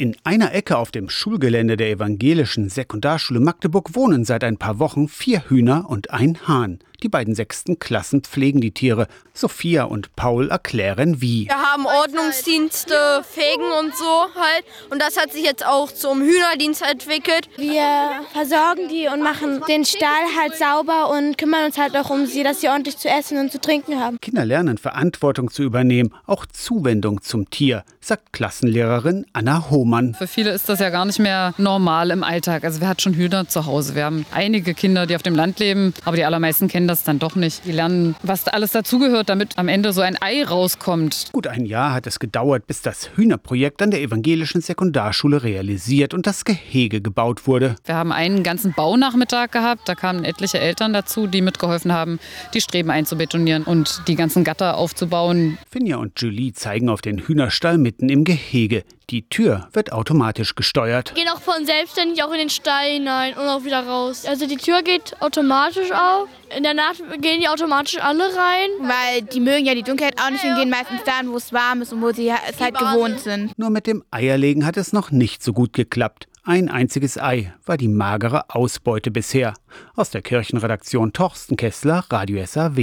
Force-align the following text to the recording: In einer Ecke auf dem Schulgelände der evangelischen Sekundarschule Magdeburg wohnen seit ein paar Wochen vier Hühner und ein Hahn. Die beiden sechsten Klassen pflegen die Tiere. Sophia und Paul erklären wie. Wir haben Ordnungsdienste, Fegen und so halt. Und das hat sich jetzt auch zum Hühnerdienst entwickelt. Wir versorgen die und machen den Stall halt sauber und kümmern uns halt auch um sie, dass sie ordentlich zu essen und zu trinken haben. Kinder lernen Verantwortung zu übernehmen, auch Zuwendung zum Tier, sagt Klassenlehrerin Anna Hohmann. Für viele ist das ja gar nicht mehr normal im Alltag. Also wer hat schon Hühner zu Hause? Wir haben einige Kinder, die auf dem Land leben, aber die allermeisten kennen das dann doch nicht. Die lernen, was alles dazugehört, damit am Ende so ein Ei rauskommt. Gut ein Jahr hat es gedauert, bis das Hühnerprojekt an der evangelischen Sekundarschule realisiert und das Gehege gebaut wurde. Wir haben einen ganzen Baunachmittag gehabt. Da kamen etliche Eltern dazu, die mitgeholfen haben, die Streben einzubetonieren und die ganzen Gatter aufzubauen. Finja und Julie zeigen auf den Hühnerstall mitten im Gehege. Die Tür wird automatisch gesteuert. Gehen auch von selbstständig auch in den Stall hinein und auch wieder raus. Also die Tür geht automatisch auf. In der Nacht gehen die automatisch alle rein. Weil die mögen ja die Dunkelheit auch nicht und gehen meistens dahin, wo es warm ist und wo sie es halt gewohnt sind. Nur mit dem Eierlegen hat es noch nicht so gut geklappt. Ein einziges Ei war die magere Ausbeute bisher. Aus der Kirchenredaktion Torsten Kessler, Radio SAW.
In 0.00 0.14
einer 0.22 0.54
Ecke 0.54 0.78
auf 0.78 0.92
dem 0.92 1.08
Schulgelände 1.08 1.76
der 1.76 1.90
evangelischen 1.90 2.68
Sekundarschule 2.68 3.40
Magdeburg 3.40 3.96
wohnen 3.96 4.24
seit 4.24 4.44
ein 4.44 4.56
paar 4.56 4.78
Wochen 4.78 5.08
vier 5.08 5.50
Hühner 5.50 5.90
und 5.90 6.12
ein 6.12 6.46
Hahn. 6.46 6.78
Die 7.04 7.08
beiden 7.08 7.36
sechsten 7.36 7.78
Klassen 7.78 8.22
pflegen 8.22 8.60
die 8.60 8.72
Tiere. 8.72 9.06
Sophia 9.32 9.84
und 9.84 10.16
Paul 10.16 10.50
erklären 10.50 11.20
wie. 11.20 11.46
Wir 11.46 11.54
haben 11.54 11.86
Ordnungsdienste, 11.86 13.22
Fegen 13.22 13.70
und 13.78 13.96
so 13.96 14.04
halt. 14.34 14.64
Und 14.90 15.00
das 15.00 15.16
hat 15.16 15.32
sich 15.32 15.44
jetzt 15.44 15.64
auch 15.64 15.92
zum 15.92 16.22
Hühnerdienst 16.22 16.82
entwickelt. 16.82 17.48
Wir 17.56 17.84
versorgen 18.32 18.88
die 18.88 19.06
und 19.06 19.22
machen 19.22 19.62
den 19.68 19.84
Stall 19.84 20.08
halt 20.36 20.56
sauber 20.56 21.10
und 21.10 21.38
kümmern 21.38 21.66
uns 21.66 21.78
halt 21.78 21.96
auch 21.96 22.10
um 22.10 22.26
sie, 22.26 22.42
dass 22.42 22.60
sie 22.60 22.68
ordentlich 22.68 22.98
zu 22.98 23.08
essen 23.08 23.38
und 23.38 23.52
zu 23.52 23.60
trinken 23.60 24.00
haben. 24.00 24.20
Kinder 24.20 24.44
lernen 24.44 24.76
Verantwortung 24.76 25.52
zu 25.52 25.62
übernehmen, 25.62 26.12
auch 26.26 26.46
Zuwendung 26.46 27.22
zum 27.22 27.48
Tier, 27.48 27.84
sagt 28.00 28.32
Klassenlehrerin 28.32 29.24
Anna 29.34 29.70
Hohmann. 29.70 30.14
Für 30.14 30.26
viele 30.26 30.50
ist 30.50 30.68
das 30.68 30.80
ja 30.80 30.90
gar 30.90 31.04
nicht 31.04 31.20
mehr 31.20 31.54
normal 31.58 32.10
im 32.10 32.24
Alltag. 32.24 32.64
Also 32.64 32.80
wer 32.80 32.88
hat 32.88 33.02
schon 33.02 33.14
Hühner 33.14 33.46
zu 33.46 33.66
Hause? 33.66 33.94
Wir 33.94 34.04
haben 34.04 34.26
einige 34.32 34.74
Kinder, 34.74 35.06
die 35.06 35.14
auf 35.14 35.22
dem 35.22 35.36
Land 35.36 35.60
leben, 35.60 35.94
aber 36.04 36.16
die 36.16 36.24
allermeisten 36.24 36.66
kennen 36.66 36.87
das 36.88 37.04
dann 37.04 37.18
doch 37.18 37.36
nicht. 37.36 37.64
Die 37.64 37.72
lernen, 37.72 38.16
was 38.22 38.48
alles 38.48 38.72
dazugehört, 38.72 39.28
damit 39.28 39.56
am 39.58 39.68
Ende 39.68 39.92
so 39.92 40.00
ein 40.00 40.16
Ei 40.20 40.44
rauskommt. 40.44 41.28
Gut 41.32 41.46
ein 41.46 41.66
Jahr 41.66 41.92
hat 41.92 42.06
es 42.06 42.18
gedauert, 42.18 42.66
bis 42.66 42.82
das 42.82 43.10
Hühnerprojekt 43.16 43.82
an 43.82 43.90
der 43.90 44.00
evangelischen 44.00 44.60
Sekundarschule 44.60 45.42
realisiert 45.42 46.14
und 46.14 46.26
das 46.26 46.44
Gehege 46.44 47.00
gebaut 47.00 47.46
wurde. 47.46 47.76
Wir 47.84 47.94
haben 47.94 48.12
einen 48.12 48.42
ganzen 48.42 48.72
Baunachmittag 48.72 49.50
gehabt. 49.50 49.88
Da 49.88 49.94
kamen 49.94 50.24
etliche 50.24 50.58
Eltern 50.58 50.92
dazu, 50.92 51.26
die 51.26 51.42
mitgeholfen 51.42 51.92
haben, 51.92 52.18
die 52.54 52.60
Streben 52.60 52.90
einzubetonieren 52.90 53.64
und 53.64 54.02
die 54.08 54.16
ganzen 54.16 54.44
Gatter 54.44 54.76
aufzubauen. 54.76 55.58
Finja 55.70 55.96
und 55.96 56.20
Julie 56.20 56.52
zeigen 56.52 56.88
auf 56.88 57.02
den 57.02 57.18
Hühnerstall 57.18 57.78
mitten 57.78 58.08
im 58.08 58.24
Gehege. 58.24 58.84
Die 59.10 59.26
Tür 59.26 59.68
wird 59.72 59.90
automatisch 59.90 60.54
gesteuert. 60.54 61.14
Gehen 61.14 61.28
auch 61.30 61.40
von 61.40 61.64
selbstständig 61.64 62.22
auch 62.22 62.30
in 62.30 62.40
den 62.40 62.50
Stall 62.50 62.90
hinein 62.90 63.32
und 63.38 63.48
auch 63.48 63.64
wieder 63.64 63.86
raus. 63.86 64.26
Also 64.26 64.46
die 64.46 64.56
Tür 64.56 64.82
geht 64.82 65.16
automatisch 65.20 65.90
auf. 65.92 66.28
In 66.56 66.62
der 66.62 66.74
Nacht 66.74 67.02
gehen 67.20 67.40
die 67.40 67.48
automatisch 67.48 67.98
alle 68.00 68.24
rein. 68.24 68.70
Weil 68.80 69.22
die 69.22 69.40
mögen 69.40 69.66
ja 69.66 69.74
die 69.74 69.82
Dunkelheit 69.82 70.20
auch 70.20 70.30
nicht 70.30 70.44
und 70.44 70.56
gehen 70.56 70.70
meistens 70.70 71.04
dahin, 71.04 71.30
wo 71.30 71.36
es 71.36 71.52
warm 71.52 71.82
ist 71.82 71.92
und 71.92 72.02
wo 72.02 72.12
sie 72.12 72.28
es 72.28 72.60
halt 72.60 72.78
gewohnt 72.78 73.20
sind. 73.20 73.56
Nur 73.58 73.70
mit 73.70 73.86
dem 73.86 74.04
Eierlegen 74.10 74.64
hat 74.66 74.76
es 74.76 74.92
noch 74.92 75.10
nicht 75.10 75.42
so 75.42 75.52
gut 75.52 75.72
geklappt. 75.72 76.28
Ein 76.44 76.70
einziges 76.70 77.18
Ei 77.18 77.52
war 77.66 77.76
die 77.76 77.88
magere 77.88 78.48
Ausbeute 78.48 79.10
bisher. 79.10 79.52
Aus 79.94 80.08
der 80.08 80.22
Kirchenredaktion 80.22 81.12
Torsten 81.12 81.58
Kessler, 81.58 82.04
Radio 82.08 82.42
SAW. 82.46 82.78